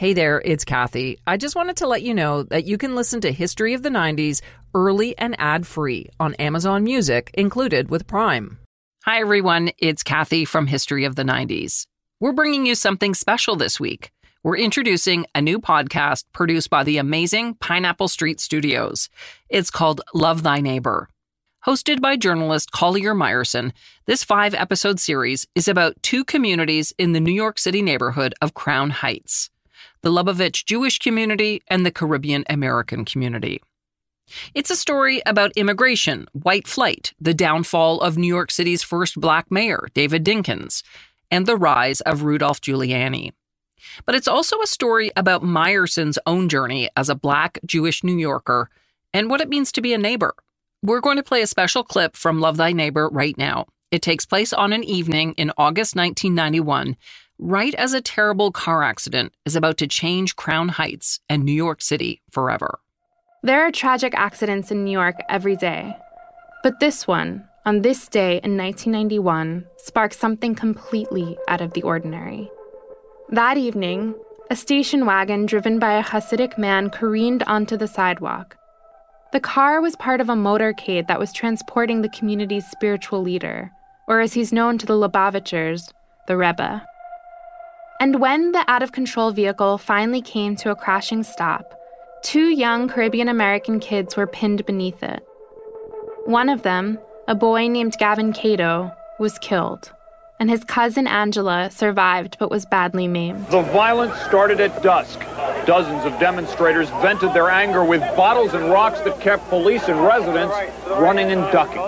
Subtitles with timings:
[0.00, 1.18] Hey there, it's Kathy.
[1.26, 3.90] I just wanted to let you know that you can listen to History of the
[3.90, 4.40] 90s
[4.72, 8.56] early and ad free on Amazon Music, included with Prime.
[9.04, 9.72] Hi, everyone.
[9.76, 11.84] It's Kathy from History of the 90s.
[12.18, 14.10] We're bringing you something special this week.
[14.42, 19.10] We're introducing a new podcast produced by the amazing Pineapple Street Studios.
[19.50, 21.10] It's called Love Thy Neighbor.
[21.66, 23.72] Hosted by journalist Collier Meyerson,
[24.06, 28.54] this five episode series is about two communities in the New York City neighborhood of
[28.54, 29.50] Crown Heights
[30.02, 33.60] the Lubavitch Jewish community, and the Caribbean American community.
[34.54, 39.50] It's a story about immigration, white flight, the downfall of New York City's first black
[39.50, 40.82] mayor, David Dinkins,
[41.30, 43.32] and the rise of Rudolph Giuliani.
[44.04, 48.70] But it's also a story about Meyerson's own journey as a black Jewish New Yorker
[49.12, 50.34] and what it means to be a neighbor.
[50.82, 53.66] We're going to play a special clip from Love Thy Neighbor right now.
[53.90, 56.96] It takes place on an evening in August 1991
[57.40, 61.80] right as a terrible car accident is about to change Crown Heights and New York
[61.80, 62.78] City forever.
[63.42, 65.96] There are tragic accidents in New York every day.
[66.62, 72.50] But this one, on this day in 1991, sparked something completely out of the ordinary.
[73.30, 74.14] That evening,
[74.50, 78.56] a station wagon driven by a Hasidic man careened onto the sidewalk.
[79.32, 83.70] The car was part of a motorcade that was transporting the community's spiritual leader,
[84.08, 85.92] or as he's known to the Lubavitchers,
[86.26, 86.84] the Rebbe.
[88.00, 91.78] And when the out of control vehicle finally came to a crashing stop,
[92.22, 95.22] two young Caribbean American kids were pinned beneath it.
[96.24, 96.98] One of them,
[97.28, 99.92] a boy named Gavin Cato, was killed,
[100.38, 103.46] and his cousin Angela survived but was badly maimed.
[103.48, 105.20] The violence started at dusk.
[105.66, 110.56] Dozens of demonstrators vented their anger with bottles and rocks that kept police and residents
[110.88, 111.82] running and ducking.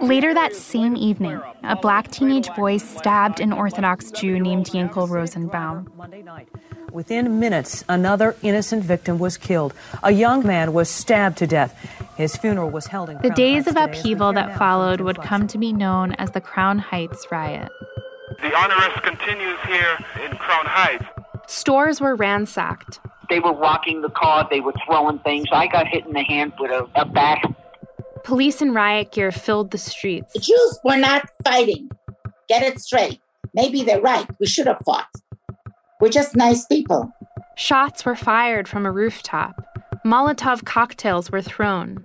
[0.00, 5.88] Later that same evening, a black teenage boy stabbed an Orthodox Jew named Yankel Rosenbaum.
[6.90, 9.74] Within minutes, another innocent victim was killed.
[10.02, 11.76] A young man was stabbed to death.
[12.16, 15.72] His funeral was held in The days of upheaval that followed would come to be
[15.72, 17.70] known as the Crown Heights riot.
[18.40, 21.04] The unrest continues here in Crown Heights.
[21.46, 23.00] Stores were ransacked.
[23.28, 25.46] They were rocking the car, they were throwing things.
[25.52, 27.44] I got hit in the hand with a, a bat
[28.24, 30.32] Police and riot gear filled the streets.
[30.34, 31.90] The Jews were not fighting.
[32.48, 33.20] Get it straight.
[33.54, 34.26] Maybe they're right.
[34.38, 35.08] We should have fought.
[36.00, 37.12] We're just nice people.
[37.56, 39.64] Shots were fired from a rooftop.
[40.04, 42.04] Molotov cocktails were thrown.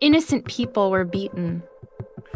[0.00, 1.62] Innocent people were beaten.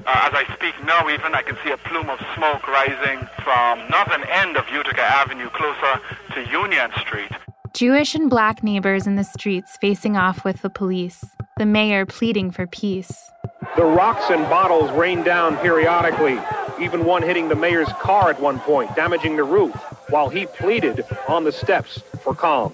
[0.07, 3.89] Uh, as I speak now, even I can see a plume of smoke rising from
[3.89, 6.01] northern end of Utica Avenue, closer
[6.35, 7.31] to Union Street.
[7.75, 11.25] Jewish and black neighbors in the streets facing off with the police
[11.57, 13.31] the mayor pleading for peace.
[13.77, 16.41] The rocks and bottles rained down periodically,
[16.81, 19.75] even one hitting the mayor's car at one point, damaging the roof,
[20.11, 22.73] while he pleaded on the steps for calm.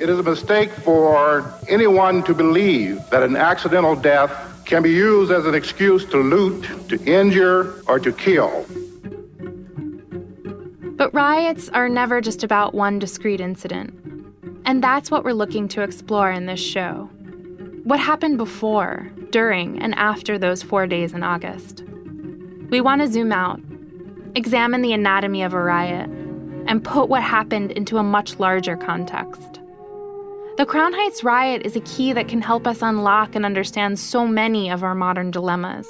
[0.00, 5.32] It is a mistake for anyone to believe that an accidental death can be used
[5.32, 8.64] as an excuse to loot, to injure, or to kill.
[10.96, 13.92] But riots are never just about one discrete incident.
[14.64, 17.10] And that's what we're looking to explore in this show.
[17.84, 21.82] What happened before, during, and after those four days in August?
[22.68, 23.58] We want to zoom out,
[24.34, 26.10] examine the anatomy of a riot,
[26.66, 29.60] and put what happened into a much larger context.
[30.58, 34.26] The Crown Heights riot is a key that can help us unlock and understand so
[34.26, 35.88] many of our modern dilemmas.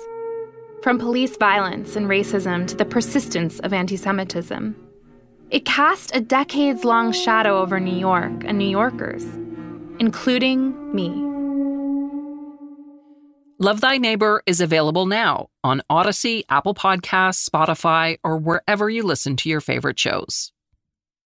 [0.83, 4.77] From police violence and racism to the persistence of anti Semitism.
[5.51, 9.25] It cast a decades long shadow over New York and New Yorkers,
[9.99, 11.40] including me.
[13.63, 19.37] Love Thy Neighbor is available now on Audacy, Apple Podcasts, Spotify, or wherever you listen
[19.37, 20.51] to your favorite shows.